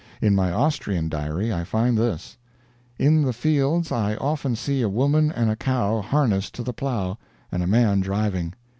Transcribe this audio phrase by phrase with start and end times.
[0.19, 2.35] In my Austrian diary I find this:
[2.97, 7.19] "In the fields I often see a woman and a cow harnessed to the plow,
[7.51, 8.55] and a man driving.